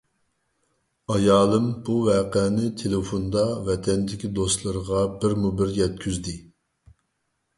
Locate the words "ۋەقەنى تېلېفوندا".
2.07-3.43